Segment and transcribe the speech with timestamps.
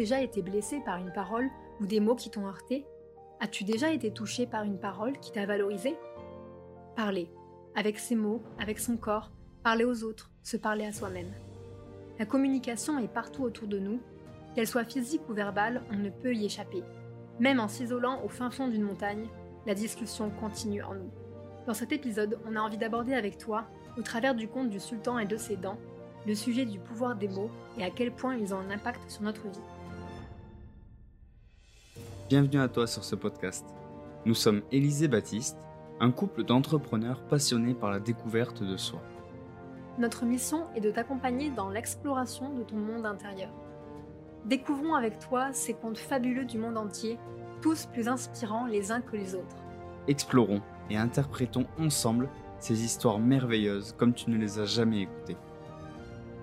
[0.00, 2.86] déjà été blessé par une parole ou des mots qui t'ont heurté?
[3.38, 5.94] As-tu déjà été touché par une parole qui t'a valorisé?
[6.96, 7.30] Parler,
[7.74, 9.30] avec ses mots, avec son corps,
[9.62, 11.30] parler aux autres, se parler à soi-même.
[12.18, 14.00] La communication est partout autour de nous,
[14.54, 16.82] qu'elle soit physique ou verbale, on ne peut y échapper.
[17.38, 19.28] Même en s'isolant au fin fond d'une montagne,
[19.66, 21.10] la discussion continue en nous.
[21.66, 23.66] Dans cet épisode, on a envie d'aborder avec toi,
[23.98, 25.78] au travers du conte du sultan et de ses dents,
[26.26, 29.24] le sujet du pouvoir des mots et à quel point ils ont un impact sur
[29.24, 29.60] notre vie.
[32.30, 33.66] Bienvenue à toi sur ce podcast.
[34.24, 35.58] Nous sommes Élisée Baptiste,
[35.98, 39.02] un couple d'entrepreneurs passionnés par la découverte de soi.
[39.98, 43.50] Notre mission est de t'accompagner dans l'exploration de ton monde intérieur.
[44.44, 47.18] Découvrons avec toi ces contes fabuleux du monde entier,
[47.62, 49.56] tous plus inspirants les uns que les autres.
[50.06, 52.28] Explorons et interprétons ensemble
[52.60, 55.36] ces histoires merveilleuses comme tu ne les as jamais écoutées.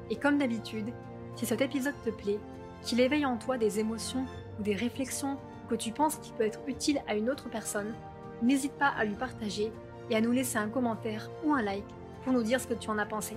[0.10, 0.92] Et comme d'habitude,
[1.38, 2.40] si cet épisode te plaît,
[2.82, 4.26] qu'il éveille en toi des émotions
[4.60, 7.94] ou des réflexions que tu penses qui peut être utile à une autre personne,
[8.42, 9.72] n'hésite pas à lui partager
[10.10, 11.84] et à nous laisser un commentaire ou un like
[12.24, 13.36] pour nous dire ce que tu en as pensé.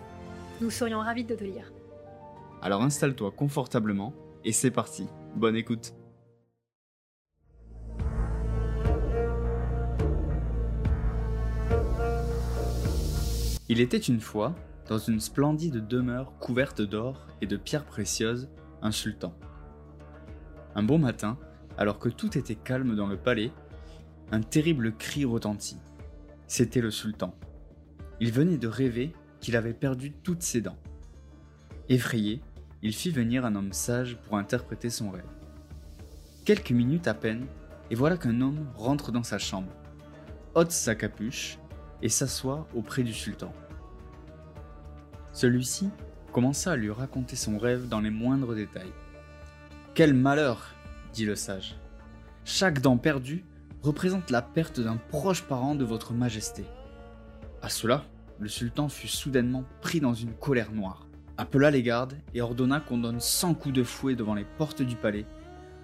[0.60, 1.72] Nous serions ravis de te lire.
[2.62, 4.12] Alors installe-toi confortablement
[4.44, 5.06] et c'est parti.
[5.34, 5.94] Bonne écoute.
[13.68, 14.54] Il était une fois
[14.88, 18.48] dans une splendide demeure couverte d'or et de pierres précieuses,
[18.82, 19.32] un sultan.
[20.74, 21.38] Un bon matin,
[21.80, 23.50] alors que tout était calme dans le palais,
[24.30, 25.78] un terrible cri retentit.
[26.46, 27.34] C'était le sultan.
[28.20, 30.76] Il venait de rêver qu'il avait perdu toutes ses dents.
[31.88, 32.42] Effrayé,
[32.82, 35.24] il fit venir un homme sage pour interpréter son rêve.
[36.44, 37.46] Quelques minutes à peine,
[37.90, 39.72] et voilà qu'un homme rentre dans sa chambre,
[40.54, 41.58] ôte sa capuche
[42.02, 43.54] et s'assoit auprès du sultan.
[45.32, 45.88] Celui-ci
[46.30, 48.92] commença à lui raconter son rêve dans les moindres détails.
[49.94, 50.74] Quel malheur
[51.12, 51.76] dit le sage.
[52.44, 53.44] Chaque dent perdue
[53.82, 56.64] représente la perte d'un proche parent de votre majesté.
[57.62, 58.04] À cela,
[58.38, 61.06] le sultan fut soudainement pris dans une colère noire,
[61.36, 64.96] appela les gardes et ordonna qu'on donne 100 coups de fouet devant les portes du
[64.96, 65.26] palais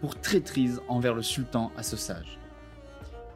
[0.00, 2.38] pour traîtrise envers le sultan à ce sage.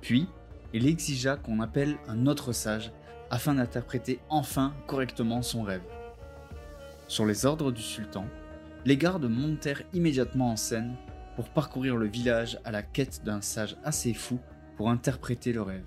[0.00, 0.26] Puis,
[0.72, 2.92] il exigea qu'on appelle un autre sage
[3.30, 5.82] afin d'interpréter enfin correctement son rêve.
[7.08, 8.24] Sur les ordres du sultan,
[8.84, 10.96] les gardes montèrent immédiatement en scène
[11.48, 14.38] parcourir le village à la quête d'un sage assez fou
[14.76, 15.84] pour interpréter le rêve.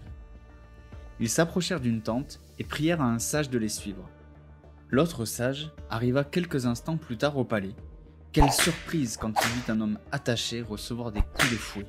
[1.19, 4.09] Ils s'approchèrent d'une tente et prièrent à un sage de les suivre.
[4.89, 7.75] L'autre sage arriva quelques instants plus tard au palais.
[8.31, 11.85] Quelle surprise quand il vit un homme attaché recevoir des coups de fouet.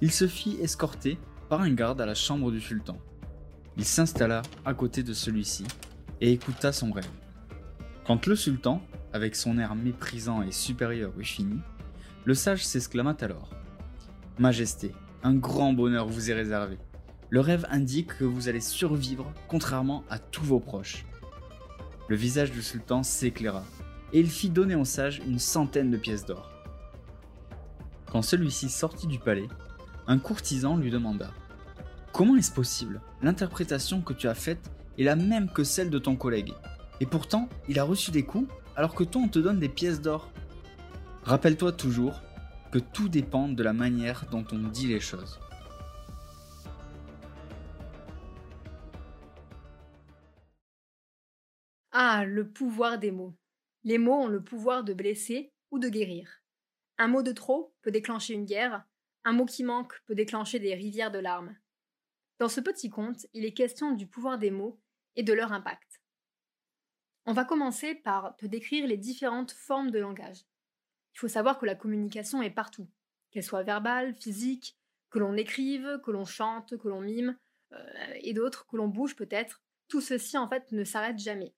[0.00, 1.18] Il se fit escorter
[1.48, 2.98] par un garde à la chambre du sultan.
[3.76, 5.64] Il s'installa à côté de celui-ci
[6.20, 7.08] et écouta son rêve.
[8.06, 11.60] Quand le sultan, avec son air méprisant et supérieur, eut fini,
[12.24, 13.50] le sage s'exclama alors
[14.38, 16.78] Majesté, un grand bonheur vous est réservé.
[17.30, 21.04] Le rêve indique que vous allez survivre contrairement à tous vos proches.
[22.08, 23.64] Le visage du sultan s'éclaira
[24.12, 26.50] et il fit donner au sage une centaine de pièces d'or.
[28.10, 29.48] Quand celui-ci sortit du palais,
[30.06, 31.30] un courtisan lui demanda
[32.12, 33.00] Comment est-ce possible?
[33.22, 36.52] L'interprétation que tu as faite est la même que celle de ton collègue.
[37.00, 40.00] Et pourtant, il a reçu des coups alors que toi on te donne des pièces
[40.00, 40.31] d'or.
[41.24, 42.20] Rappelle-toi toujours
[42.72, 45.38] que tout dépend de la manière dont on dit les choses.
[51.92, 53.36] Ah, le pouvoir des mots.
[53.84, 56.42] Les mots ont le pouvoir de blesser ou de guérir.
[56.98, 58.84] Un mot de trop peut déclencher une guerre,
[59.24, 61.56] un mot qui manque peut déclencher des rivières de larmes.
[62.40, 64.80] Dans ce petit conte, il est question du pouvoir des mots
[65.14, 66.00] et de leur impact.
[67.26, 70.44] On va commencer par te décrire les différentes formes de langage.
[71.14, 72.88] Il faut savoir que la communication est partout,
[73.30, 74.76] qu'elle soit verbale, physique,
[75.10, 77.36] que l'on écrive, que l'on chante, que l'on mime,
[77.72, 79.62] euh, et d'autres, que l'on bouge peut-être.
[79.88, 81.54] Tout ceci en fait ne s'arrête jamais.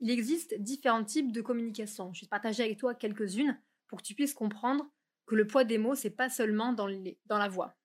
[0.00, 2.12] Il existe différents types de communication.
[2.12, 4.90] Je vais partager avec toi quelques-unes pour que tu puisses comprendre
[5.26, 7.76] que le poids des mots, c'est pas seulement dans, la voix.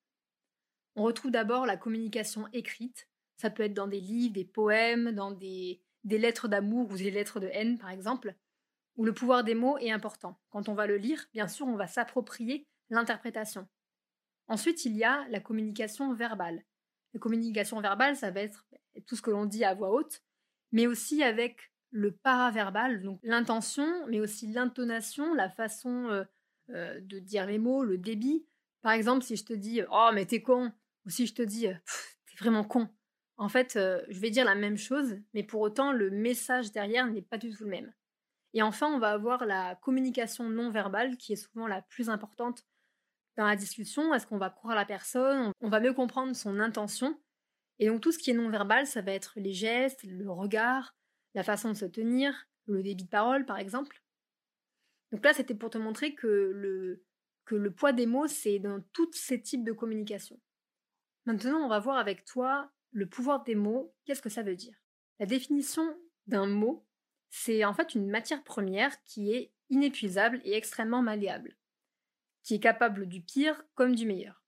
[0.96, 3.08] On retrouve d'abord la communication écrite.
[3.38, 7.40] Ça peut être dans des livres, des poèmes, dans des lettres d'amour ou des lettres
[7.40, 8.36] de haine, par exemple,
[8.96, 10.40] où le pouvoir des mots est important.
[10.50, 13.68] Quand on va le lire, bien sûr, on va s'approprier l'interprétation.
[14.48, 16.64] Ensuite, il y a la communication verbale.
[17.14, 18.66] La communication verbale, ça va être
[19.08, 20.22] tout ce que l'on dit à voix haute,
[20.72, 26.24] mais aussi avec le paraverbal, donc l'intention, mais aussi l'intonation, la façon euh,
[26.72, 28.46] euh, de dire les mots, le débit.
[28.82, 30.72] Par exemple, si je te dis Oh, mais t'es con,
[31.06, 31.68] ou si je te dis
[32.26, 32.90] T'es vraiment con,
[33.38, 37.08] en fait, euh, je vais dire la même chose, mais pour autant, le message derrière
[37.08, 37.94] n'est pas du tout le même.
[38.54, 42.64] Et enfin, on va avoir la communication non verbale qui est souvent la plus importante
[43.36, 44.14] dans la discussion.
[44.14, 45.52] Est-ce qu'on va croire la personne?
[45.62, 47.20] On va mieux comprendre son intention.
[47.80, 50.96] Et donc tout ce qui est non verbal, ça va être les gestes, le regard,
[51.34, 54.04] la façon de se tenir, le débit de parole par exemple.
[55.12, 57.04] Donc là, c'était pour te montrer que le,
[57.46, 60.40] que le poids des mots, c'est dans tous ces types de communication.
[61.26, 63.94] Maintenant, on va voir avec toi le pouvoir des mots.
[64.06, 64.76] Qu'est-ce que ça veut dire?
[65.20, 65.98] La définition
[66.28, 66.86] d'un mot,
[67.36, 71.58] c'est en fait une matière première qui est inépuisable et extrêmement malléable,
[72.44, 74.44] qui est capable du pire comme du meilleur.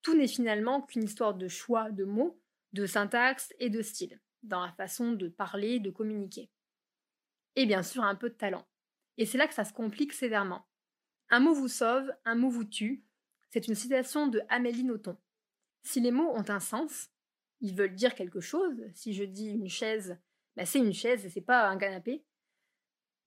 [0.00, 2.40] Tout n'est finalement qu'une histoire de choix de mots,
[2.72, 6.52] de syntaxe et de style, dans la façon de parler, de communiquer.
[7.56, 8.64] Et bien sûr un peu de talent.
[9.18, 10.64] Et c'est là que ça se complique sévèrement.
[11.30, 13.02] Un mot vous sauve, un mot vous tue.
[13.48, 15.18] C'est une citation de Amélie Nothomb.
[15.82, 17.10] Si les mots ont un sens,
[17.60, 18.80] ils veulent dire quelque chose.
[18.94, 20.16] Si je dis une chaise,
[20.60, 22.22] bah, c'est une chaise et c'est pas un canapé.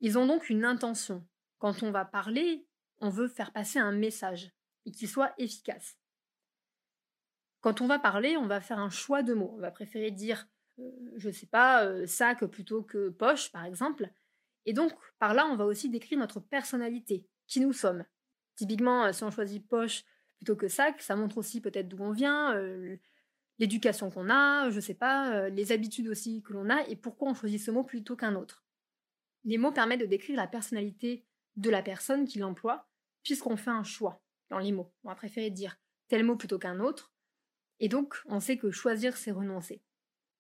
[0.01, 1.25] Ils ont donc une intention.
[1.57, 2.68] Quand on va parler,
[3.00, 4.51] on veut faire passer un message
[4.85, 5.97] et qu'il soit efficace.
[7.62, 9.51] Quand on va parler, on va faire un choix de mots.
[9.56, 10.47] On va préférer dire,
[10.77, 14.12] euh, je ne sais pas, euh, sac plutôt que poche, par exemple.
[14.68, 18.06] Et donc, par là, on va aussi décrire notre personnalité, qui nous sommes.
[18.57, 20.03] Typiquement, euh, si on choisit poche
[20.38, 22.53] plutôt que sac, ça montre aussi peut-être d'où on vient,
[23.63, 27.30] l'éducation qu'on a, je sais pas, euh, les habitudes aussi que l'on a et pourquoi
[27.30, 28.65] on choisit ce mot plutôt qu'un autre.
[29.45, 31.25] Les mots permettent de décrire la personnalité
[31.56, 32.89] de la personne qui l'emploie,
[33.24, 34.92] puisqu'on fait un choix dans les mots.
[35.06, 35.80] On va préférer dire
[36.10, 37.13] tel mot plutôt qu'un autre,
[37.80, 39.81] et donc on sait que choisir, c'est renoncer.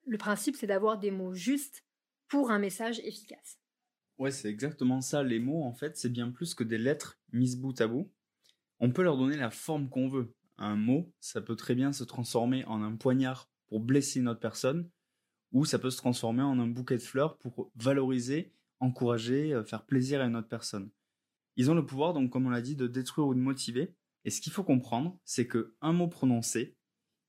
[0.05, 1.85] Le principe, c'est d'avoir des mots justes
[2.27, 3.57] pour un message efficace.
[4.17, 5.23] Ouais, c'est exactement ça.
[5.23, 8.11] Les mots, en fait, c'est bien plus que des lettres mises bout à bout.
[8.79, 12.03] On peut leur donner la forme qu'on veut un mot, ça peut très bien se
[12.03, 14.89] transformer en un poignard pour blesser une autre personne,
[15.51, 19.85] ou ça peut se transformer en un bouquet de fleurs pour valoriser, encourager, euh, faire
[19.85, 20.91] plaisir à une autre personne.
[21.55, 23.95] Ils ont le pouvoir, donc comme on l'a dit, de détruire ou de motiver.
[24.25, 26.75] Et ce qu'il faut comprendre, c'est que un mot prononcé,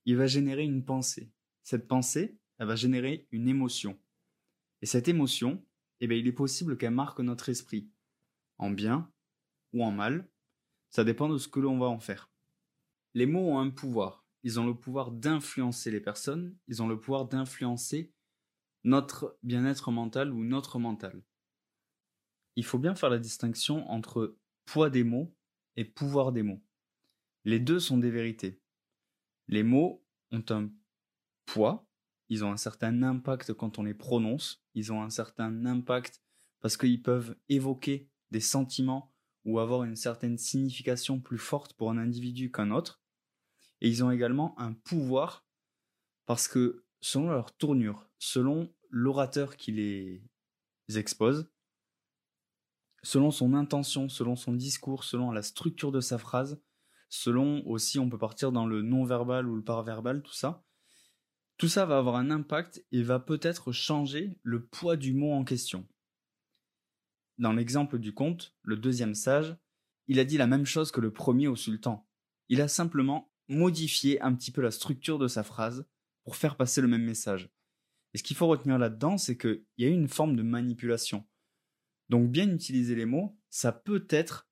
[0.07, 1.33] il va générer une pensée.
[1.63, 3.99] Cette pensée, elle va générer une émotion.
[4.81, 5.65] Et cette émotion,
[6.01, 7.91] eh bien, il est possible qu'elle marque notre esprit,
[8.59, 9.11] en bien
[9.73, 10.29] ou en mal.
[10.91, 12.31] Ça dépend de ce que l'on va en faire.
[13.15, 14.25] Les mots ont un pouvoir.
[14.43, 18.13] Ils ont le pouvoir d'influencer les personnes, ils ont le pouvoir d'influencer
[18.83, 21.23] notre bien-être mental ou notre mental.
[22.57, 25.35] Il faut bien faire la distinction entre poids des mots
[25.77, 26.63] et pouvoir des mots.
[27.45, 28.61] Les deux sont des vérités.
[29.49, 30.71] Les mots ont un
[31.47, 31.87] poids,
[32.29, 36.23] ils ont un certain impact quand on les prononce, ils ont un certain impact
[36.61, 39.13] parce qu'ils peuvent évoquer des sentiments
[39.45, 43.04] ou avoir une certaine signification plus forte pour un individu qu'un autre.
[43.85, 45.47] Et ils ont également un pouvoir
[46.25, 50.25] parce que selon leur tournure, selon l'orateur qui les
[50.97, 51.51] expose,
[53.03, 56.63] selon son intention, selon son discours, selon la structure de sa phrase,
[57.11, 60.65] selon aussi on peut partir dans le non-verbal ou le par-verbal, tout ça,
[61.59, 65.45] tout ça va avoir un impact et va peut-être changer le poids du mot en
[65.45, 65.87] question.
[67.37, 69.59] Dans l'exemple du conte, le deuxième sage,
[70.09, 72.09] il a dit la même chose que le premier au sultan.
[72.49, 75.87] Il a simplement modifier un petit peu la structure de sa phrase
[76.25, 77.51] pour faire passer le même message.
[78.15, 81.27] Et ce qu'il faut retenir là-dedans, c'est qu'il y a une forme de manipulation.
[82.09, 84.49] Donc bien utiliser les mots, ça peut être,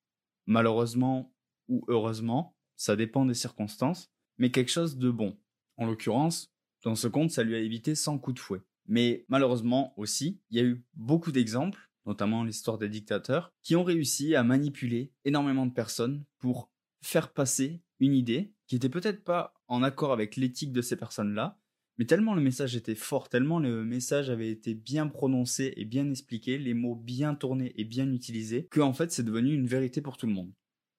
[0.46, 1.34] malheureusement
[1.68, 5.38] ou heureusement, ça dépend des circonstances, mais quelque chose de bon.
[5.76, 6.52] En l'occurrence,
[6.82, 8.62] dans ce conte, ça lui a évité 100 coups de fouet.
[8.86, 13.84] Mais malheureusement aussi, il y a eu beaucoup d'exemples, notamment l'histoire des dictateurs, qui ont
[13.84, 19.54] réussi à manipuler énormément de personnes pour faire passer une idée qui était peut-être pas
[19.68, 21.58] en accord avec l'éthique de ces personnes-là,
[21.98, 26.10] mais tellement le message était fort, tellement le message avait été bien prononcé et bien
[26.10, 30.00] expliqué, les mots bien tournés et bien utilisés, que en fait c'est devenu une vérité
[30.00, 30.52] pour tout le monde.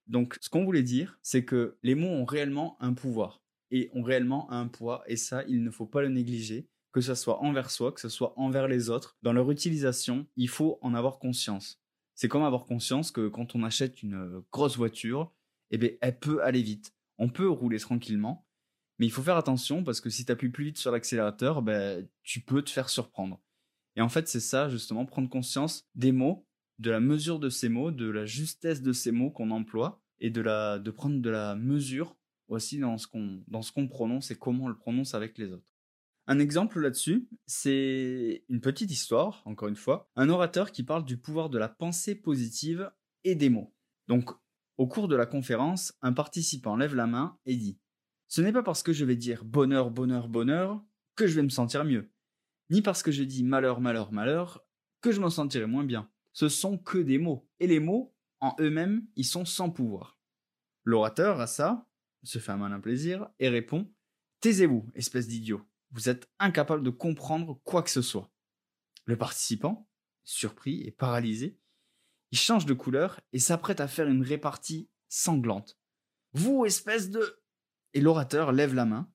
[0.07, 4.03] Donc ce qu'on voulait dire, c'est que les mots ont réellement un pouvoir et ont
[4.03, 7.69] réellement un poids et ça il ne faut pas le négliger, que ce soit envers
[7.69, 9.17] soi, que ce soit envers les autres.
[9.24, 11.81] Dans leur utilisation, il faut en avoir conscience.
[12.15, 15.33] C'est comme avoir conscience que quand on achète une grosse voiture,
[15.75, 18.46] eh bien, elle peut aller vite on peut rouler tranquillement,
[19.00, 22.08] mais il faut faire attention parce que si tu appuies plus vite sur l'accélérateur, ben,
[22.24, 23.42] tu peux te faire surprendre.
[23.96, 26.48] Et en fait, c'est ça, justement, prendre conscience des mots,
[26.80, 30.30] de la mesure de ces mots, de la justesse de ces mots qu'on emploie, et
[30.30, 32.15] de, la, de prendre de la mesure
[32.48, 35.72] aussi dans ce qu'on prononce et comment on le prononce avec les autres.
[36.27, 41.18] Un exemple là-dessus, c'est une petite histoire, encore une fois, un orateur qui parle du
[41.18, 42.89] pouvoir de la pensée positive
[43.25, 43.74] et des mots.
[44.08, 44.32] Donc
[44.77, 47.80] au cours de la conférence, un participant lève la main et dit
[48.27, 50.84] Ce n'est pas parce que je vais dire bonheur, bonheur, bonheur
[51.15, 52.12] que je vais me sentir mieux,
[52.70, 54.63] ni parce que je dis malheur, malheur, malheur
[55.01, 56.10] que je m'en sentirai moins bien.
[56.32, 57.48] ce sont que des mots.
[57.60, 60.18] Et les mots, en eux-mêmes, ils sont sans pouvoir.
[60.84, 61.88] L'orateur, à ça,
[62.24, 63.92] se fait un malin plaisir et répond
[64.39, 65.62] Taisez-vous, espèce d'idiot.
[65.92, 68.32] Vous êtes incapable de comprendre quoi que ce soit.
[69.06, 69.88] Le participant,
[70.24, 71.60] surpris et paralysé,
[72.34, 75.78] il change de couleur et s'apprête à faire une répartie sanglante.
[76.32, 77.40] Vous, espèce de...
[77.94, 79.08] Et l'orateur lève la main.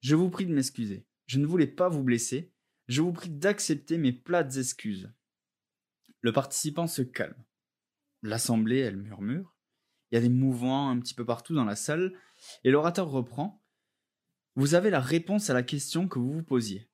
[0.00, 1.06] Je vous prie de m'excuser.
[1.24, 2.52] Je ne voulais pas vous blesser.
[2.88, 5.10] Je vous prie d'accepter mes plates excuses.
[6.20, 7.42] Le participant se calme.
[8.22, 9.56] L'assemblée, elle murmure.
[10.10, 12.12] Il y a des mouvements un petit peu partout dans la salle.
[12.62, 13.64] Et l'orateur reprend.
[14.54, 16.90] Vous avez la réponse à la question que vous vous posiez.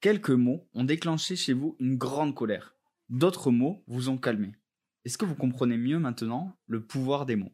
[0.00, 2.74] Quelques mots ont déclenché chez vous une grande colère.
[3.10, 4.56] D'autres mots vous ont calmé.
[5.04, 7.52] Est-ce que vous comprenez mieux maintenant le pouvoir des mots?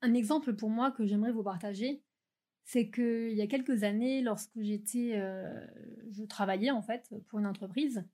[0.00, 2.02] Un exemple pour moi que j'aimerais vous partager,
[2.64, 5.66] c'est qu'il y a quelques années, lorsque j'étais, euh,
[6.10, 8.04] je travaillais en fait pour une entreprise,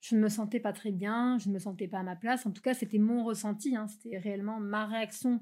[0.00, 2.44] je ne me sentais pas très bien, je ne me sentais pas à ma place.
[2.44, 3.86] En tout cas, c'était mon ressenti, hein.
[3.86, 5.40] c'était réellement ma réaction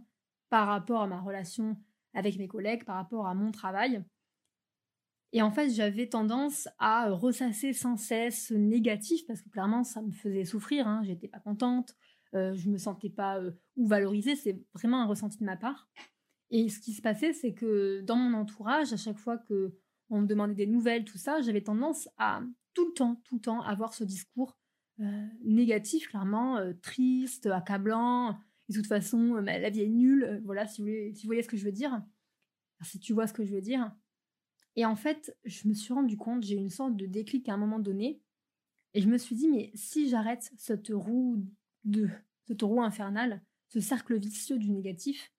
[0.51, 1.79] par rapport à ma relation
[2.13, 4.05] avec mes collègues, par rapport à mon travail.
[5.33, 10.03] Et en fait, j'avais tendance à ressasser sans cesse ce négatif parce que clairement, ça
[10.03, 10.89] me faisait souffrir.
[10.89, 11.03] Hein.
[11.05, 11.95] J'étais pas contente,
[12.35, 14.35] euh, je me sentais pas euh, ou valorisée.
[14.35, 15.89] C'est vraiment un ressenti de ma part.
[16.51, 19.77] Et ce qui se passait, c'est que dans mon entourage, à chaque fois que
[20.11, 22.43] on me demandait des nouvelles, tout ça, j'avais tendance à
[22.75, 24.59] tout le temps, tout le temps avoir ce discours
[25.01, 28.37] euh, négatif, clairement euh, triste, accablant.
[28.69, 30.43] Et de toute façon, la vie est nulle.
[30.45, 30.89] voilà, si vous
[31.25, 32.03] voyez ce que je veux dire,
[32.83, 33.93] si tu vois ce que je veux dire.
[34.77, 37.55] Et en fait, je me suis rendu compte, j'ai eu une sorte de déclic à
[37.55, 38.21] un moment donné,
[38.95, 41.45] et je me suis dit, mais si j'arrête cette roue
[41.85, 42.09] de
[42.47, 45.33] cette roue infernale, ce cercle vicieux du négatif,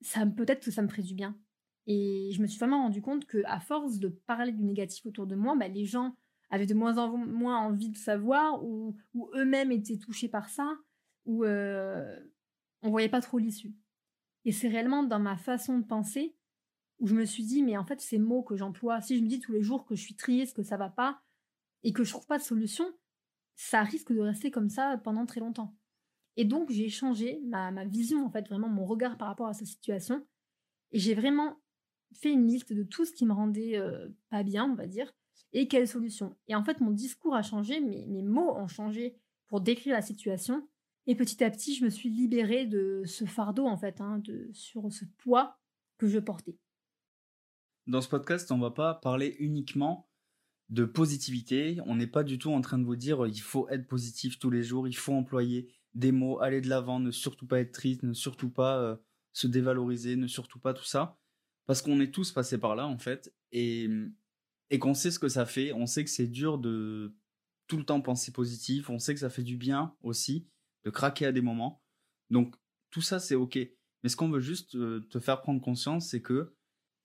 [0.00, 1.38] ça peut-être que ça me ferait du bien.
[1.86, 5.26] Et je me suis vraiment rendu compte que à force de parler du négatif autour
[5.26, 6.16] de moi, bah, les gens
[6.50, 8.96] avaient de moins en moins envie de savoir, ou,
[9.34, 10.76] eux-mêmes étaient touchés par ça,
[11.26, 12.18] ou euh,
[12.82, 13.74] on voyait pas trop l'issue.
[14.44, 16.34] Et c'est réellement dans ma façon de penser
[17.00, 19.28] où je me suis dit, mais en fait, ces mots que j'emploie, si je me
[19.28, 21.20] dis tous les jours que je suis triste, que ça va pas,
[21.82, 22.86] et que je trouve pas de solution,
[23.56, 25.76] ça risque de rester comme ça pendant très longtemps.
[26.36, 29.54] Et donc, j'ai changé ma, ma vision, en fait, vraiment mon regard par rapport à
[29.54, 30.26] cette situation.
[30.92, 31.60] Et j'ai vraiment
[32.12, 35.12] fait une liste de tout ce qui me rendait euh, pas bien, on va dire,
[35.52, 36.36] et quelles solutions.
[36.48, 39.16] Et en fait, mon discours a changé, mes, mes mots ont changé
[39.48, 40.68] pour décrire la situation.
[41.06, 44.48] Et petit à petit, je me suis libérée de ce fardeau, en fait, hein, de,
[44.52, 45.58] sur ce poids
[45.98, 46.56] que je portais.
[47.86, 50.08] Dans ce podcast, on va pas parler uniquement
[50.70, 51.78] de positivité.
[51.86, 54.50] On n'est pas du tout en train de vous dire il faut être positif tous
[54.50, 58.02] les jours, il faut employer des mots, aller de l'avant, ne surtout pas être triste,
[58.02, 58.96] ne surtout pas euh,
[59.32, 61.18] se dévaloriser, ne surtout pas tout ça
[61.66, 63.88] parce qu'on est tous passés par là en fait et
[64.70, 67.14] et qu'on sait ce que ça fait, on sait que c'est dur de
[67.66, 70.48] tout le temps penser positif, on sait que ça fait du bien aussi
[70.84, 71.82] de craquer à des moments.
[72.30, 72.56] Donc
[72.90, 73.58] tout ça c'est OK.
[74.02, 76.54] Mais ce qu'on veut juste euh, te faire prendre conscience, c'est que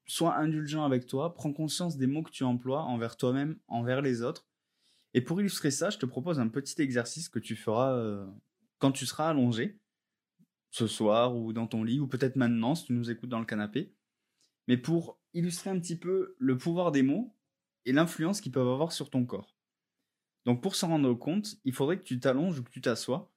[0.09, 4.21] sois indulgent avec toi, prends conscience des mots que tu emploies envers toi-même, envers les
[4.21, 4.47] autres.
[5.13, 8.25] Et pour illustrer ça, je te propose un petit exercice que tu feras euh,
[8.77, 9.79] quand tu seras allongé,
[10.71, 13.45] ce soir ou dans ton lit, ou peut-être maintenant si tu nous écoutes dans le
[13.45, 13.91] canapé
[14.69, 17.35] mais pour illustrer un petit peu le pouvoir des mots
[17.85, 19.55] et l'influence qu'ils peuvent avoir sur ton corps.
[20.45, 23.31] Donc pour s'en rendre compte, il faudrait que tu t'allonges ou que tu t'assoies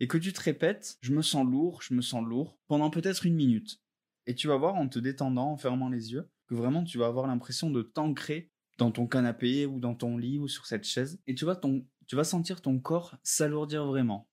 [0.00, 3.24] et que tu te répètes je me sens lourd, je me sens lourd pendant peut-être
[3.24, 3.80] une minute.
[4.26, 7.06] Et tu vas voir en te détendant, en fermant les yeux, que vraiment tu vas
[7.06, 11.20] avoir l'impression de t'ancrer dans ton canapé ou dans ton lit ou sur cette chaise
[11.26, 14.28] et tu vas, ton, tu vas sentir ton corps s'alourdir vraiment.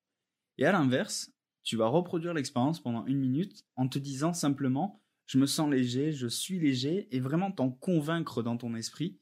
[0.57, 1.31] Et à l'inverse,
[1.63, 6.11] tu vas reproduire l'expérience pendant une minute en te disant simplement je me sens léger,
[6.11, 9.19] je suis léger, et vraiment t'en convaincre dans ton esprit,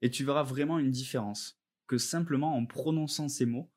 [0.00, 1.60] et tu verras vraiment une différence.
[1.86, 3.70] Que simplement en prononçant ces mots,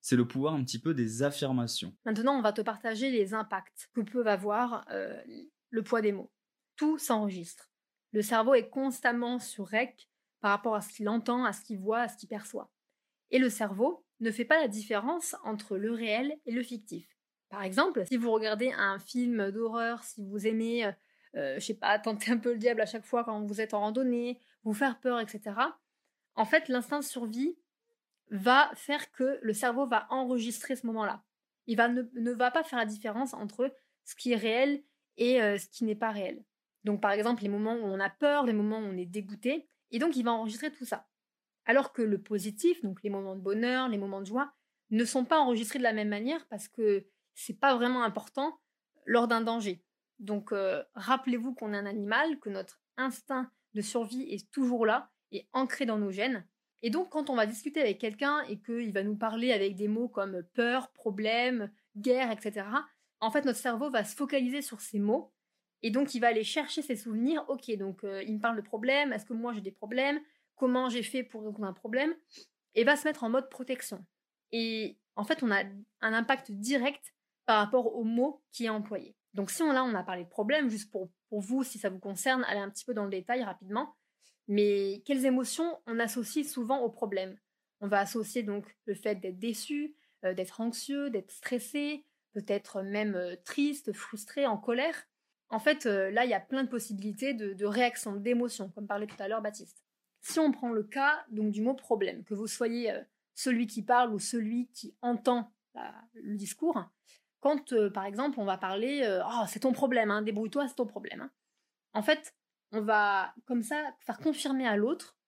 [0.00, 1.92] c'est le pouvoir un petit peu des affirmations.
[2.04, 5.20] Maintenant, on va te partager les impacts que peuvent avoir euh,
[5.74, 6.30] le poids des mots.
[6.76, 7.70] Tout s'enregistre.
[8.12, 10.08] Le cerveau est constamment sur rec
[10.40, 12.70] par rapport à ce qu'il entend, à ce qu'il voit, à ce qu'il perçoit.
[13.30, 17.08] Et le cerveau ne fait pas la différence entre le réel et le fictif.
[17.48, 20.92] Par exemple, si vous regardez un film d'horreur, si vous aimez euh,
[21.36, 23.74] euh, je sais pas, tenter un peu le diable à chaque fois quand vous êtes
[23.74, 25.56] en randonnée, vous faire peur, etc.
[26.36, 27.56] En fait, l'instinct de survie
[28.30, 31.24] va faire que le cerveau va enregistrer ce moment-là.
[31.66, 34.82] Il va ne, va pas faire la différence entre ce qui est réel
[35.16, 36.44] et euh, ce qui n'est pas réel.
[36.84, 39.68] Donc par exemple, les moments où on a peur, les moments où on est dégoûté,
[39.90, 41.06] et donc il va enregistrer tout ça.
[41.66, 44.52] Alors que le positif, donc les moments de bonheur, les moments de joie,
[44.90, 48.58] ne sont pas enregistrés de la même manière parce que c'est pas vraiment important
[49.06, 49.82] lors d'un danger.
[50.18, 55.10] Donc euh, rappelez-vous qu'on est un animal, que notre instinct de survie est toujours là
[55.32, 56.46] et ancré dans nos gènes.
[56.82, 59.88] Et donc, quand on va discuter avec quelqu'un et qu'il va nous parler avec des
[59.88, 62.66] mots comme peur, problème, guerre, etc.,
[63.24, 65.32] en fait, notre cerveau va se focaliser sur ces mots
[65.82, 67.44] et donc il va aller chercher ses souvenirs.
[67.48, 70.20] Ok, donc euh, il me parle de problème, est-ce que moi j'ai des problèmes?
[70.56, 72.14] Comment j'ai fait pour résoudre un problème?
[72.74, 74.04] Et va se mettre en mode protection.
[74.52, 75.62] Et en fait, on a
[76.00, 77.14] un impact direct
[77.46, 79.16] par rapport aux mots qui est employé.
[79.32, 81.88] Donc si on, là, on a parlé de problème, juste pour, pour vous, si ça
[81.88, 83.94] vous concerne, allez un petit peu dans le détail rapidement.
[84.48, 87.38] Mais quelles émotions on associe souvent au problème
[87.80, 92.04] On va associer donc le fait d'être déçu, euh, d'être anxieux, d'être stressé,
[92.34, 95.06] peut-être même euh, triste, frustré, en colère.
[95.48, 98.86] En fait, euh, là, il y a plein de possibilités de, de réaction, d'émotions, comme
[98.86, 99.84] parlait tout à l'heure Baptiste.
[100.20, 102.92] Si on prend le cas donc du mot problème, que vous soyez
[103.34, 105.52] celui qui parle ou celui qui entend
[106.14, 106.82] le discours,
[107.40, 111.20] quand par exemple on va parler oh, c'est ton problème, hein, débrouille-toi, c'est ton problème.
[111.20, 111.30] Hein.
[111.92, 112.34] En fait,
[112.72, 115.18] on va comme ça faire confirmer à l'autre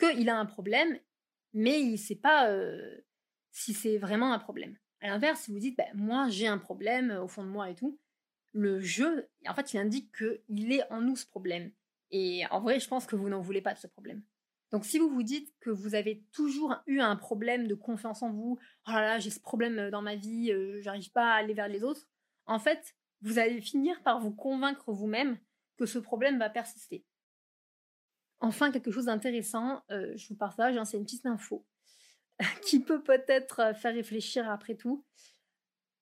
[0.00, 0.98] qu'il a un problème,
[1.52, 2.52] mais il ne sait pas
[3.52, 4.76] si c'est vraiment un problème.
[5.04, 7.74] À l'inverse, si vous dites, ben, moi j'ai un problème au fond de moi et
[7.74, 8.00] tout,
[8.52, 11.70] le jeu, en fait, il indique qu'il est en nous ce problème.
[12.10, 14.22] Et en vrai, je pense que vous n'en voulez pas de ce problème.
[14.70, 18.32] Donc si vous vous dites que vous avez toujours eu un problème de confiance en
[18.32, 18.58] vous,
[18.88, 21.84] oh là là, j'ai ce problème dans ma vie, j'arrive pas à aller vers les
[21.84, 22.08] autres,
[22.46, 25.38] en fait, vous allez finir par vous convaincre vous-même
[25.76, 27.04] que ce problème va persister.
[28.40, 31.66] Enfin, quelque chose d'intéressant, je vous partage, hein, c'est une petite info
[32.62, 35.04] qui peut peut-être euh, faire réfléchir après tout.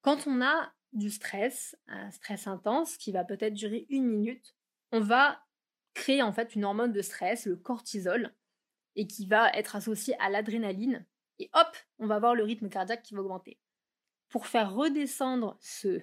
[0.02, 4.54] Quand on a du stress, un stress intense qui va peut-être durer une minute,
[4.90, 5.42] on va
[5.94, 8.34] créer en fait une hormone de stress, le cortisol,
[8.94, 11.06] et qui va être associé à l'adrénaline.
[11.38, 13.58] Et hop, on va avoir le rythme cardiaque qui va augmenter.
[14.28, 16.02] Pour faire redescendre ce,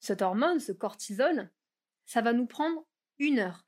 [0.00, 1.50] cette hormone, ce cortisol,
[2.04, 2.86] ça va nous prendre
[3.18, 3.66] une heure.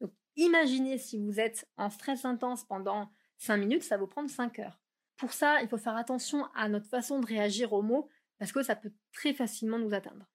[0.00, 4.30] Donc imaginez si vous êtes en stress intense pendant 5 minutes, ça va vous prendre
[4.30, 4.81] 5 heures.
[5.22, 8.08] Pour ça, il faut faire attention à notre façon de réagir aux mots
[8.40, 10.26] parce que ça peut très facilement nous atteindre.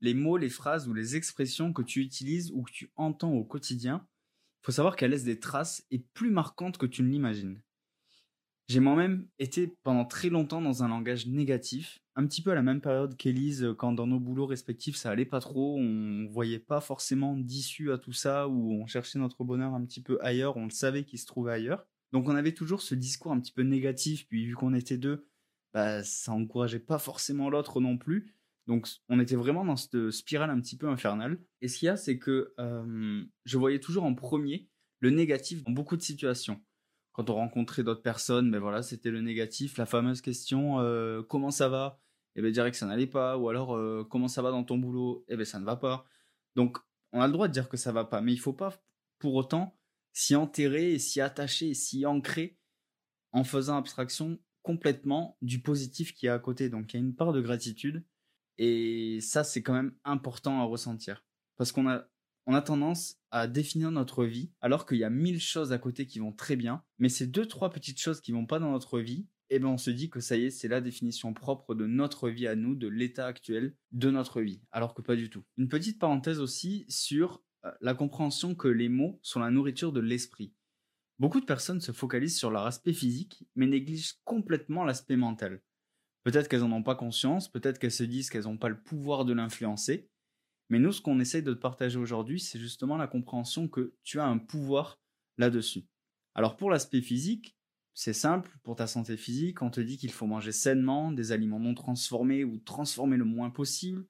[0.00, 3.44] Les mots, les phrases ou les expressions que tu utilises ou que tu entends au
[3.44, 7.62] quotidien, il faut savoir qu'elles laissent des traces et plus marquantes que tu ne l'imagines.
[8.66, 12.62] J'ai moi-même été pendant très longtemps dans un langage négatif, un petit peu à la
[12.62, 16.80] même période qu'Élise, quand dans nos boulots respectifs ça allait pas trop, on voyait pas
[16.80, 20.64] forcément d'issue à tout ça, ou on cherchait notre bonheur un petit peu ailleurs, on
[20.64, 21.86] le savait qu'il se trouvait ailleurs.
[22.12, 25.26] Donc on avait toujours ce discours un petit peu négatif, puis vu qu'on était deux,
[25.72, 28.34] bah, ça encourageait pas forcément l'autre non plus.
[28.66, 31.40] Donc on était vraiment dans cette spirale un petit peu infernale.
[31.60, 32.54] Et ce qu'il y a, c'est que
[33.44, 34.68] je voyais toujours en premier
[35.00, 36.60] le négatif dans beaucoup de situations.
[37.12, 40.76] Quand on rencontrait d'autres personnes, mais ben voilà, c'était le négatif, la fameuse question
[41.28, 42.00] comment ça va?
[42.36, 43.76] Et eh bien que ça n'allait pas, ou alors
[44.08, 45.24] comment ça va dans ton boulot?
[45.28, 46.04] Et eh bien ça ne va pas.
[46.54, 46.78] Donc
[47.12, 48.80] on a le droit de dire que ça va pas, mais il faut pas
[49.18, 49.76] pour autant
[50.12, 52.58] s'y enterrer s'y attacher s'y ancrer
[53.32, 56.68] en faisant abstraction complètement du positif qui est à côté.
[56.68, 58.04] Donc il y a une part de gratitude
[58.58, 61.24] et ça c'est quand même important à ressentir
[61.56, 62.06] parce qu'on a
[62.46, 66.06] on a tendance à définir notre vie alors qu'il y a mille choses à côté
[66.06, 68.98] qui vont très bien, mais ces deux trois petites choses qui vont pas dans notre
[68.98, 71.86] vie, eh ben on se dit que ça y est, c'est la définition propre de
[71.86, 75.44] notre vie à nous, de l'état actuel de notre vie, alors que pas du tout.
[75.58, 77.42] Une petite parenthèse aussi sur
[77.80, 80.54] la compréhension que les mots sont la nourriture de l'esprit.
[81.18, 85.60] Beaucoup de personnes se focalisent sur leur aspect physique, mais négligent complètement l'aspect mental.
[86.24, 89.24] Peut-être qu'elles n'en ont pas conscience, peut-être qu'elles se disent qu'elles n'ont pas le pouvoir
[89.24, 90.08] de l'influencer,
[90.70, 94.20] mais nous, ce qu'on essaye de te partager aujourd'hui, c'est justement la compréhension que tu
[94.20, 95.00] as un pouvoir
[95.36, 95.86] là-dessus.
[96.34, 97.56] Alors pour l'aspect physique,
[97.92, 101.58] c'est simple, pour ta santé physique, on te dit qu'il faut manger sainement, des aliments
[101.58, 104.06] non transformés ou transformés le moins possible,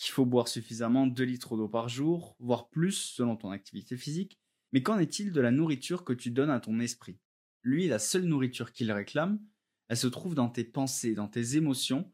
[0.00, 4.40] qu'il faut boire suffisamment 2 litres d'eau par jour, voire plus selon ton activité physique.
[4.72, 7.18] Mais qu'en est-il de la nourriture que tu donnes à ton esprit?
[7.62, 9.38] Lui, la seule nourriture qu'il réclame,
[9.88, 12.10] elle se trouve dans tes pensées, dans tes émotions.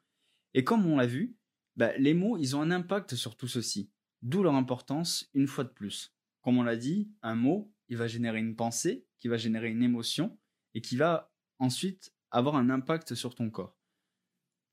[0.53, 1.37] Et comme on l'a vu,
[1.77, 3.89] bah, les mots, ils ont un impact sur tout ceci.
[4.21, 6.13] D'où leur importance une fois de plus.
[6.43, 9.85] Comme on l'a dit, un mot, il va générer une pensée, qui va générer une
[9.85, 10.37] émotion,
[10.75, 13.79] et qui va ensuite avoir un impact sur ton corps.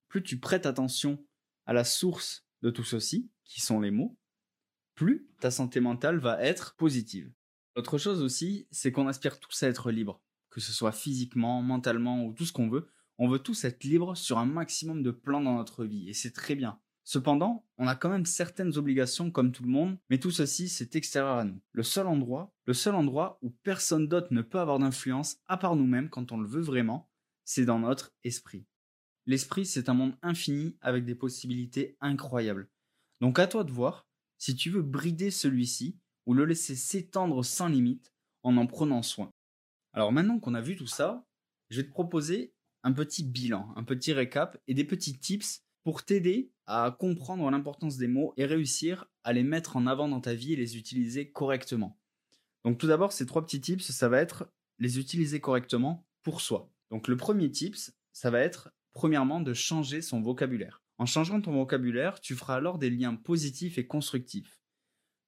[0.07, 1.23] Plus tu prêtes attention
[1.67, 4.17] à la source de tout ceci, qui sont les mots,
[4.95, 7.31] plus ta santé mentale va être positive.
[7.75, 12.25] Autre chose aussi, c'est qu'on aspire tous à être libre, que ce soit physiquement, mentalement
[12.25, 12.87] ou tout ce qu'on veut.
[13.17, 16.31] On veut tous être libres sur un maximum de plans dans notre vie, et c'est
[16.31, 16.79] très bien.
[17.03, 20.95] Cependant, on a quand même certaines obligations comme tout le monde, mais tout ceci c'est
[20.95, 21.59] extérieur à nous.
[21.73, 25.75] Le seul endroit, le seul endroit où personne d'autre ne peut avoir d'influence à part
[25.75, 27.09] nous-mêmes quand on le veut vraiment,
[27.43, 28.65] c'est dans notre esprit.
[29.25, 32.69] L'esprit, c'est un monde infini avec des possibilités incroyables.
[33.21, 34.05] Donc à toi de voir
[34.37, 39.31] si tu veux brider celui-ci ou le laisser s'étendre sans limite en en prenant soin.
[39.93, 41.25] Alors maintenant qu'on a vu tout ça,
[41.69, 46.03] je vais te proposer un petit bilan, un petit récap et des petits tips pour
[46.03, 50.33] t'aider à comprendre l'importance des mots et réussir à les mettre en avant dans ta
[50.33, 51.97] vie et les utiliser correctement.
[52.63, 56.71] Donc tout d'abord, ces trois petits tips, ça va être les utiliser correctement pour soi.
[56.89, 60.81] Donc le premier tips, ça va être premièrement de changer son vocabulaire.
[60.97, 64.61] En changeant ton vocabulaire, tu feras alors des liens positifs et constructifs.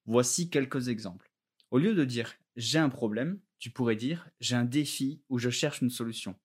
[0.06, 1.32] Voici quelques exemples.
[1.72, 5.50] Au lieu de dire j'ai un problème, tu pourrais dire j'ai un défi ou je
[5.50, 6.36] cherche une solution.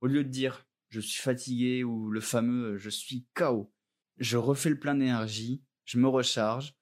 [0.00, 3.72] Au lieu de dire je suis fatigué ou le fameux je suis KO,
[4.18, 6.74] je refais le plein d'énergie, je me recharge.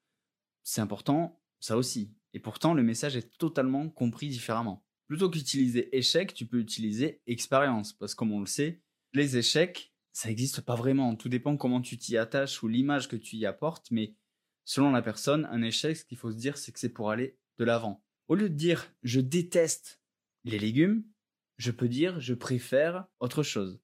[0.63, 2.13] C'est important, ça aussi.
[2.33, 4.85] Et pourtant, le message est totalement compris différemment.
[5.07, 8.81] Plutôt qu'utiliser échec, tu peux utiliser expérience, parce que comme on le sait,
[9.13, 11.15] les échecs, ça n'existe pas vraiment.
[11.15, 14.15] Tout dépend comment tu t'y attaches ou l'image que tu y apportes, mais
[14.65, 17.37] selon la personne, un échec, ce qu'il faut se dire, c'est que c'est pour aller
[17.57, 18.03] de l'avant.
[18.27, 20.01] Au lieu de dire je déteste
[20.43, 21.03] les légumes,
[21.57, 23.79] je peux dire je préfère autre chose.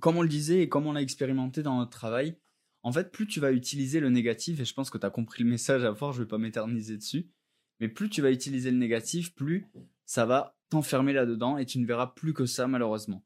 [0.00, 2.38] Comme on le disait et comme on l'a expérimenté dans notre travail,
[2.82, 5.42] en fait, plus tu vas utiliser le négatif, et je pense que tu as compris
[5.42, 7.28] le message à fort, je ne vais pas m'éterniser dessus,
[7.80, 9.66] mais plus tu vas utiliser le négatif, plus
[10.04, 13.24] ça va t'enfermer là-dedans et tu ne verras plus que ça malheureusement.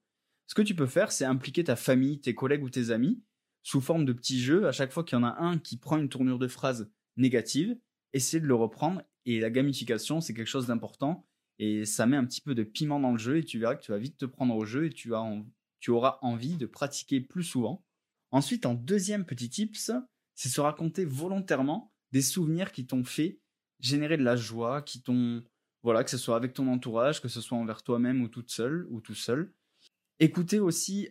[0.53, 3.23] Ce que tu peux faire, c'est impliquer ta famille, tes collègues ou tes amis
[3.63, 4.67] sous forme de petits jeux.
[4.67, 7.75] À chaque fois qu'il y en a un qui prend une tournure de phrase négative,
[8.13, 9.01] essaie de le reprendre.
[9.25, 11.27] Et la gamification, c'est quelque chose d'important.
[11.59, 13.83] Et ça met un petit peu de piment dans le jeu et tu verras que
[13.83, 15.11] tu vas vite te prendre au jeu et tu,
[15.81, 17.83] tu auras envie de pratiquer plus souvent.
[18.31, 19.91] Ensuite, en deuxième petit tips,
[20.35, 23.41] c'est se raconter volontairement des souvenirs qui t'ont fait
[23.81, 25.43] générer de la joie, qui t'ont
[25.83, 28.87] voilà, que ce soit avec ton entourage, que ce soit envers toi-même ou toute seule
[28.91, 29.55] ou tout seul.
[30.23, 31.09] Écouter aussi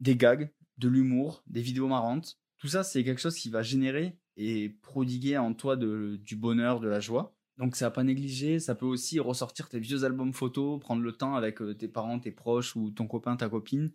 [0.00, 2.40] des gags, de l'humour, des vidéos marrantes.
[2.56, 6.88] Tout ça, c'est quelque chose qui va générer et prodiguer en toi du bonheur, de
[6.88, 7.36] la joie.
[7.58, 11.12] Donc ça va pas négliger, ça peut aussi ressortir tes vieux albums photos, prendre le
[11.12, 13.92] temps avec tes parents, tes proches ou ton copain, ta copine,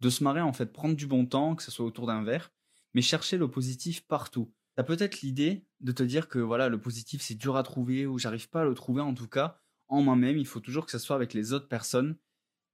[0.00, 2.52] de se marrer en fait, prendre du bon temps, que ce soit autour d'un verre,
[2.92, 4.52] mais chercher le positif partout.
[4.76, 8.18] T'as peut-être l'idée de te dire que voilà, le positif c'est dur à trouver ou
[8.18, 10.98] j'arrive pas à le trouver en tout cas en moi-même, il faut toujours que ce
[10.98, 12.18] soit avec les autres personnes.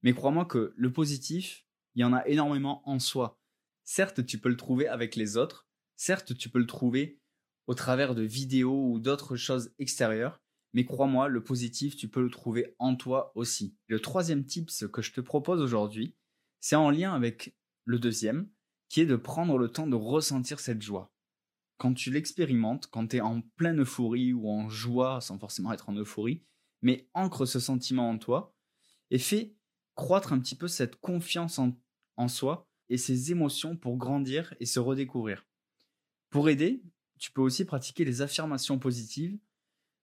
[0.03, 3.39] Mais crois-moi que le positif, il y en a énormément en soi.
[3.83, 7.19] Certes, tu peux le trouver avec les autres, certes, tu peux le trouver
[7.67, 10.41] au travers de vidéos ou d'autres choses extérieures,
[10.73, 13.75] mais crois-moi, le positif, tu peux le trouver en toi aussi.
[13.87, 16.15] Le troisième tips que je te propose aujourd'hui,
[16.59, 18.49] c'est en lien avec le deuxième,
[18.89, 21.11] qui est de prendre le temps de ressentir cette joie
[21.81, 25.89] quand tu l'expérimentes, quand tu es en pleine euphorie ou en joie, sans forcément être
[25.89, 26.43] en euphorie,
[26.83, 28.55] mais ancre ce sentiment en toi
[29.09, 29.55] et fais
[30.01, 34.79] croître un petit peu cette confiance en, soi et ces émotions pour grandir et se
[34.79, 35.45] redécouvrir.
[36.31, 36.81] Pour aider,
[37.19, 39.37] tu peux aussi pratiquer les affirmations positives.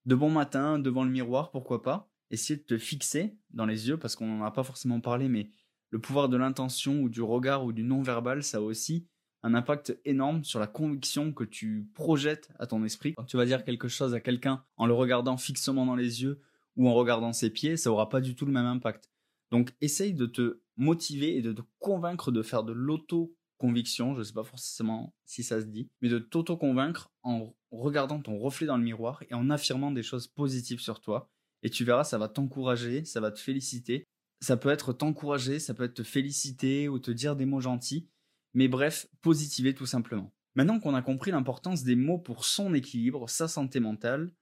[0.07, 2.09] De bon matin, devant le miroir, pourquoi pas.
[2.31, 5.51] Essayer de te fixer dans les yeux, parce qu'on n'en a pas forcément parlé, mais
[5.91, 9.09] le pouvoir de l'intention ou du regard ou du non-verbal, ça aussi
[9.43, 13.15] un impact énorme sur la conviction que tu projettes à ton esprit.
[13.15, 16.41] Quand tu vas dire quelque chose à quelqu'un en le regardant fixement dans les yeux
[16.77, 19.11] ou en regardant ses pieds, ça aura pas du tout le même impact.
[19.51, 24.25] Donc essaye de te motiver et de te convaincre de faire de l'auto-conviction, je ne
[24.25, 28.77] sais pas forcément si ça se dit, mais de t'auto-convaincre en regardant ton reflet dans
[28.77, 31.31] le miroir et en affirmant des choses positives sur toi.
[31.63, 34.05] Et tu verras, ça va t'encourager, ça va te féliciter.
[34.41, 38.09] Ça peut être t'encourager, ça peut être te féliciter ou te dire des mots gentils
[38.55, 40.33] mais bref, positiver tout simplement.
[40.55, 44.33] Maintenant qu'on a compris l'importance des mots pour son équilibre, sa santé mentale,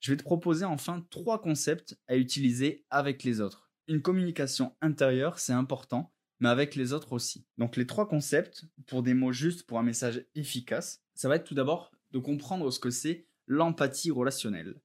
[0.00, 3.63] je vais te proposer enfin trois concepts à utiliser avec les autres.
[3.86, 7.46] Une communication intérieure, c'est important, mais avec les autres aussi.
[7.58, 11.44] Donc les trois concepts, pour des mots justes, pour un message efficace, ça va être
[11.44, 14.80] tout d'abord de comprendre ce que c'est l'empathie relationnelle.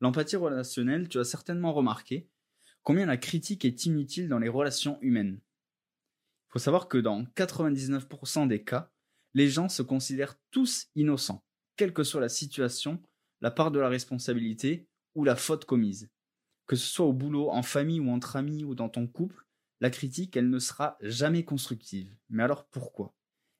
[0.00, 2.28] L'empathie relationnelle, tu as certainement remarqué
[2.82, 5.40] combien la critique est inutile dans les relations humaines.
[6.48, 8.90] Il faut savoir que dans 99% des cas,
[9.34, 11.44] les gens se considèrent tous innocents,
[11.76, 13.00] quelle que soit la situation,
[13.40, 16.10] la part de la responsabilité ou la faute commise.
[16.70, 19.44] Que ce soit au boulot, en famille ou entre amis ou dans ton couple,
[19.80, 22.14] la critique, elle ne sera jamais constructive.
[22.28, 23.12] Mais alors pourquoi?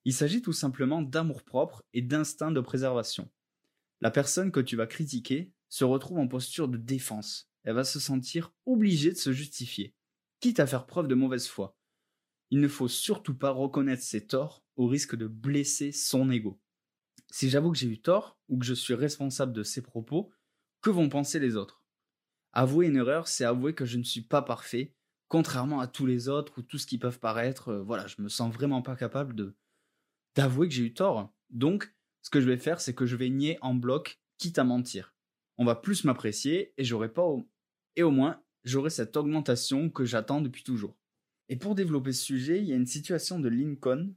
[0.04, 3.28] Il s'agit tout simplement d'amour-propre et d'instinct de préservation.
[4.00, 7.50] La personne que tu vas critiquer se retrouve en posture de défense.
[7.64, 9.92] Elle va se sentir obligée de se justifier,
[10.38, 11.76] quitte à faire preuve de mauvaise foi
[12.52, 16.60] il ne faut surtout pas reconnaître ses torts au risque de blesser son ego.
[17.30, 20.32] Si j'avoue que j'ai eu tort ou que je suis responsable de ses propos,
[20.80, 21.79] que vont penser les autres?
[22.52, 24.94] Avouer une erreur, c'est avouer que je ne suis pas parfait,
[25.28, 27.68] contrairement à tous les autres ou tout ce qui peuvent paraître.
[27.68, 29.54] Euh, voilà, je me sens vraiment pas capable de
[30.34, 31.32] d'avouer que j'ai eu tort.
[31.50, 34.64] Donc, ce que je vais faire, c'est que je vais nier en bloc, quitte à
[34.64, 35.14] mentir.
[35.58, 37.26] On va plus m'apprécier et j'aurai pas
[37.96, 40.96] et au moins j'aurai cette augmentation que j'attends depuis toujours.
[41.48, 44.14] Et pour développer ce sujet, il y a une situation de Lincoln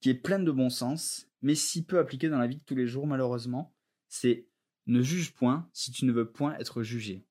[0.00, 2.76] qui est pleine de bon sens, mais si peu appliquée dans la vie de tous
[2.76, 3.74] les jours malheureusement,
[4.08, 4.46] c'est
[4.86, 7.26] ne juge point si tu ne veux point être jugé.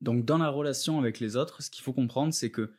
[0.00, 2.72] Donc dans la relation avec les autres, ce qu'il faut comprendre, c'est que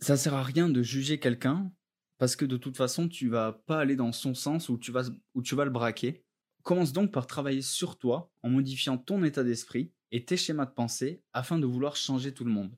[0.00, 1.72] ça sert à rien de juger quelqu'un
[2.18, 5.08] parce que de toute façon, tu vas pas aller dans son sens ou tu vas,
[5.34, 6.24] ou tu vas le braquer.
[6.62, 10.72] Commence donc par travailler sur toi en modifiant ton état d'esprit et tes schémas de
[10.72, 12.76] pensée afin de vouloir changer tout le monde.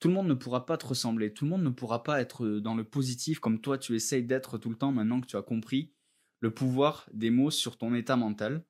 [0.00, 2.46] Tout le monde ne pourra pas te ressembler, tout le monde ne pourra pas être
[2.46, 5.42] dans le positif comme toi tu essayes d'être tout le temps maintenant que tu as
[5.42, 5.92] compris
[6.40, 8.64] le pouvoir des mots sur ton état mental.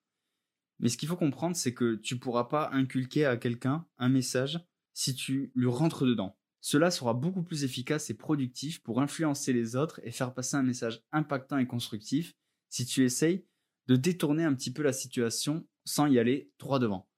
[0.81, 4.61] Mais ce qu'il faut comprendre, c'est que tu pourras pas inculquer à quelqu'un un message
[4.95, 6.37] si tu lui rentres dedans.
[6.61, 10.63] Cela sera beaucoup plus efficace et productif pour influencer les autres et faire passer un
[10.63, 12.35] message impactant et constructif
[12.69, 13.47] si tu essayes
[13.87, 17.09] de détourner un petit peu la situation sans y aller droit devant.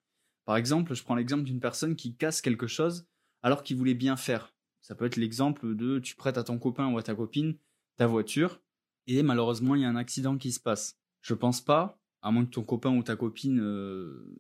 [0.44, 3.06] Par exemple, je prends l'exemple d'une personne qui casse quelque chose
[3.42, 4.54] alors qu'il voulait bien faire.
[4.80, 7.56] Ça peut être l'exemple de tu prêtes à ton copain ou à ta copine
[7.96, 8.60] ta voiture
[9.06, 10.98] et malheureusement il y a un accident qui se passe.
[11.20, 14.38] Je pense pas, à moins que ton copain ou ta copine euh,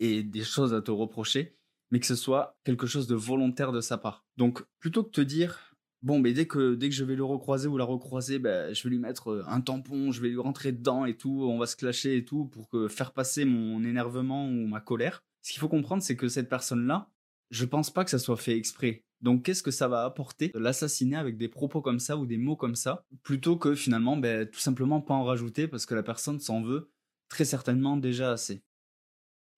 [0.00, 1.56] ait des choses à te reprocher,
[1.90, 4.26] mais que ce soit quelque chose de volontaire de sa part.
[4.36, 7.24] Donc plutôt que de te dire bon mais dès que dès que je vais le
[7.24, 10.38] recroiser ou la recroiser, ben, je vais lui mettre euh, un tampon, je vais lui
[10.38, 13.82] rentrer dedans et tout, on va se clasher et tout pour que faire passer mon
[13.84, 15.24] énervement ou ma colère.
[15.42, 17.10] Ce qu'il faut comprendre c'est que cette personne là,
[17.50, 19.04] je pense pas que ça soit fait exprès.
[19.20, 22.36] Donc qu'est-ce que ça va apporter de l'assassiner avec des propos comme ça ou des
[22.36, 26.04] mots comme ça, plutôt que finalement ben, tout simplement pas en rajouter parce que la
[26.04, 26.90] personne s'en veut
[27.28, 28.62] très certainement déjà assez.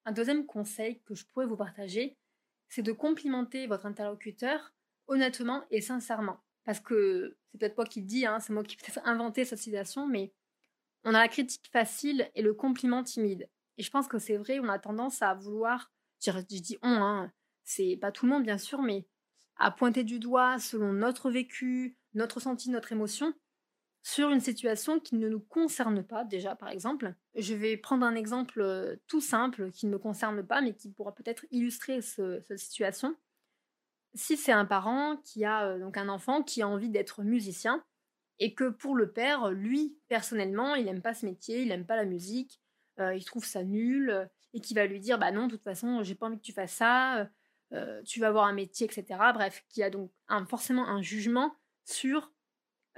[0.04, 2.16] Un deuxième conseil que je pourrais vous partager,
[2.68, 4.72] c'est de complimenter votre interlocuteur
[5.06, 6.40] honnêtement et sincèrement.
[6.64, 9.59] Parce que c'est peut-être moi qui le dis, hein, c'est moi qui peut-être inventé cette
[9.59, 10.33] situation, mais
[11.04, 13.48] on a la critique facile et le compliment timide.
[13.76, 15.90] Et je pense que c'est vrai, on a tendance à vouloir,
[16.24, 17.33] je, dis on, hein,
[17.64, 19.06] c'est pas tout le monde bien sûr, mais
[19.56, 23.35] à pointer du doigt selon notre vécu, notre ressenti, notre émotion,
[24.02, 27.14] sur une situation qui ne nous concerne pas déjà par exemple.
[27.34, 30.90] Je vais prendre un exemple euh, tout simple qui ne me concerne pas mais qui
[30.90, 33.14] pourra peut-être illustrer cette situation.
[34.14, 37.84] Si c'est un parent qui a euh, donc un enfant qui a envie d'être musicien
[38.38, 41.96] et que pour le père, lui personnellement, il n'aime pas ce métier, il n'aime pas
[41.96, 42.60] la musique,
[43.00, 46.02] euh, il trouve ça nul et qui va lui dire bah non de toute façon
[46.02, 47.28] j'ai pas envie que tu fasses ça,
[48.04, 49.04] tu vas avoir un métier etc.
[49.32, 50.10] Bref, qui a donc
[50.48, 52.32] forcément un jugement sur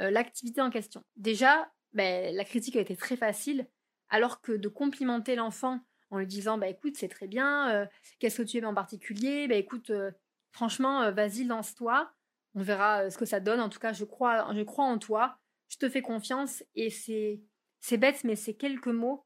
[0.01, 1.03] euh, l'activité en question.
[1.17, 3.67] Déjà, ben, la critique a été très facile,
[4.09, 7.87] alors que de complimenter l'enfant en lui disant bah écoute c'est très bien, euh,
[8.19, 10.11] qu'est-ce que tu aimes en particulier, bah écoute euh,
[10.51, 12.13] franchement vas-y lance-toi,
[12.55, 13.61] on verra ce que ça donne.
[13.61, 17.41] En tout cas je crois je crois en toi, je te fais confiance et c'est
[17.81, 19.25] c'est bête mais ces quelques mots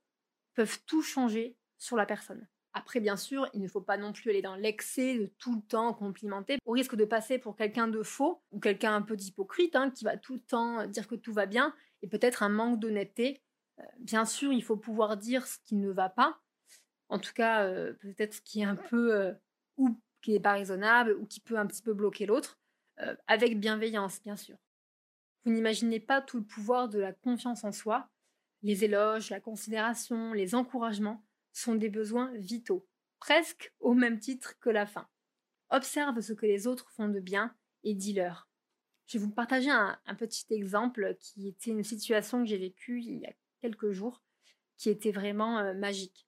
[0.55, 2.47] peuvent tout changer sur la personne.
[2.77, 5.63] Après, bien sûr, il ne faut pas non plus aller dans l'excès de tout le
[5.63, 9.75] temps complimenter, au risque de passer pour quelqu'un de faux ou quelqu'un un peu d'hypocrite,
[9.75, 12.79] hein, qui va tout le temps dire que tout va bien, et peut-être un manque
[12.79, 13.41] d'honnêteté.
[13.81, 16.39] Euh, bien sûr, il faut pouvoir dire ce qui ne va pas,
[17.09, 19.33] en tout cas, euh, peut-être ce qui est un peu euh,
[19.79, 22.59] ou qui n'est pas raisonnable ou qui peut un petit peu bloquer l'autre,
[23.27, 24.57] avec bienveillance, bien sûr.
[25.45, 28.11] Vous n'imaginez pas tout le pouvoir de la confiance en soi,
[28.63, 31.25] les éloges, la considération, les encouragements
[31.57, 32.87] sont des besoins vitaux,
[33.19, 35.09] presque au même titre que la faim.
[35.71, 38.49] Observe ce que les autres font de bien et dis-leur.
[39.07, 43.21] Je vais vous partager un, petit exemple qui était une situation que j'ai vécue il
[43.21, 44.23] y a quelques jours,
[44.77, 46.27] qui était vraiment euh, magique.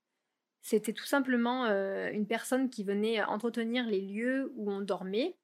[0.63, 5.37] C'était tout simplement euh, une personne qui venait entretenir les lieux où on dormait.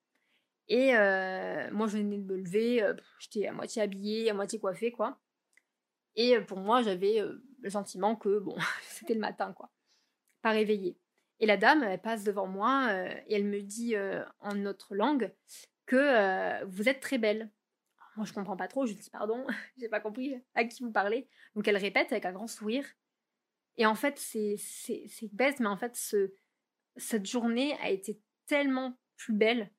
[0.68, 2.82] Et euh, moi, je venais de me lever,
[3.18, 5.20] j'étais à moitié habillée, à moitié coiffée, quoi.
[6.16, 7.20] Et pour moi, j'avais
[7.64, 9.72] le sentiment que, bon, c'était le matin, quoi
[10.44, 10.98] pas réveillée.
[11.40, 14.94] Et la dame, elle passe devant moi euh, et elle me dit euh, en notre
[14.94, 15.34] langue
[15.86, 17.50] que euh, vous êtes très belle.
[18.16, 19.44] moi, je comprends pas trop, je dis pardon,
[19.78, 21.26] j'ai pas compris à qui vous parlez.
[21.56, 22.86] Donc elle répète avec un grand sourire.
[23.78, 24.60] Et en fait, c'est
[25.32, 26.34] bête, mais en fait, ce,
[26.96, 29.72] cette journée a été tellement plus belle,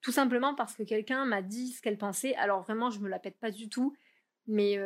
[0.00, 2.36] tout simplement parce que quelqu'un m'a dit ce qu'elle pensait.
[2.36, 3.94] Alors vraiment, je me la pète pas du tout,
[4.46, 4.78] mais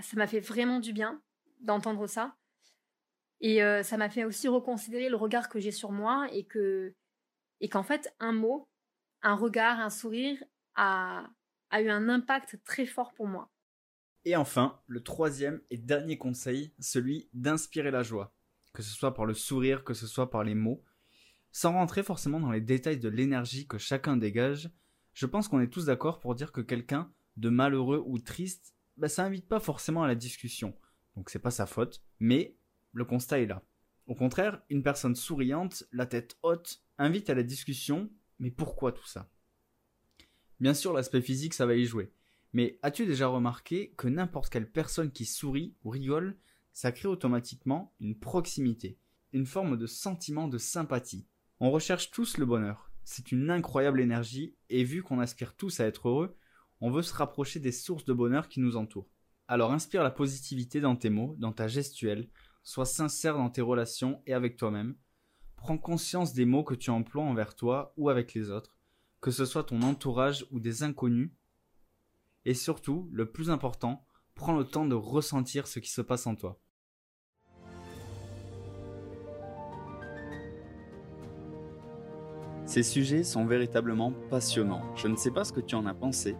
[0.00, 1.22] ça m'a fait vraiment du bien
[1.64, 2.36] d'entendre ça.
[3.40, 6.94] Et euh, ça m'a fait aussi reconsidérer le regard que j'ai sur moi et que
[7.60, 8.68] et qu'en fait un mot,
[9.22, 10.42] un regard, un sourire
[10.76, 11.26] a,
[11.70, 13.50] a eu un impact très fort pour moi.
[14.24, 18.34] Et enfin, le troisième et dernier conseil, celui d'inspirer la joie,
[18.72, 20.82] que ce soit par le sourire, que ce soit par les mots.
[21.52, 24.70] Sans rentrer forcément dans les détails de l'énergie que chacun dégage,
[25.12, 29.08] je pense qu'on est tous d'accord pour dire que quelqu'un de malheureux ou triste, bah,
[29.08, 30.74] ça invite pas forcément à la discussion.
[31.16, 32.56] Donc c'est pas sa faute, mais
[32.92, 33.62] le constat est là.
[34.06, 39.06] Au contraire, une personne souriante, la tête haute, invite à la discussion, mais pourquoi tout
[39.06, 39.30] ça?
[40.60, 42.12] Bien sûr, l'aspect physique, ça va y jouer.
[42.52, 46.36] Mais as-tu déjà remarqué que n'importe quelle personne qui sourit ou rigole,
[46.72, 48.98] ça crée automatiquement une proximité,
[49.32, 51.26] une forme de sentiment de sympathie?
[51.60, 52.90] On recherche tous le bonheur.
[53.04, 56.36] C'est une incroyable énergie et vu qu'on aspire tous à être heureux,
[56.80, 59.10] on veut se rapprocher des sources de bonheur qui nous entourent.
[59.46, 62.30] Alors inspire la positivité dans tes mots, dans ta gestuelle,
[62.62, 64.96] sois sincère dans tes relations et avec toi-même.
[65.56, 68.78] Prends conscience des mots que tu emploies envers toi ou avec les autres,
[69.20, 71.30] que ce soit ton entourage ou des inconnus.
[72.46, 76.36] Et surtout, le plus important, prends le temps de ressentir ce qui se passe en
[76.36, 76.58] toi.
[82.64, 84.96] Ces sujets sont véritablement passionnants.
[84.96, 86.34] Je ne sais pas ce que tu en as pensé,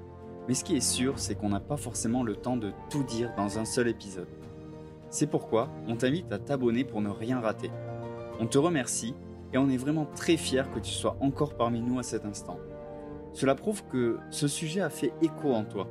[0.48, 3.32] mais ce qui est sûr, c'est qu'on n'a pas forcément le temps de tout dire
[3.36, 4.28] dans un seul épisode.
[5.08, 7.70] C'est pourquoi on t'invite à t'abonner pour ne rien rater.
[8.40, 9.14] On te remercie
[9.52, 12.58] et on est vraiment très fiers que tu sois encore parmi nous à cet instant.
[13.32, 15.88] Cela prouve que ce sujet a fait écho en toi,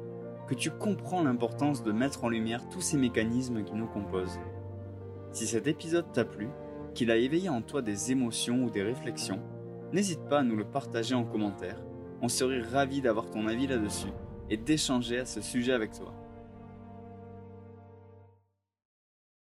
[0.47, 4.39] que tu comprends l'importance de mettre en lumière tous ces mécanismes qui nous composent.
[5.31, 6.49] Si cet épisode t'a plu,
[6.93, 9.39] qu'il a éveillé en toi des émotions ou des réflexions,
[9.93, 11.81] n'hésite pas à nous le partager en commentaire.
[12.21, 14.11] On serait ravis d'avoir ton avis là-dessus
[14.49, 16.13] et d'échanger à ce sujet avec toi.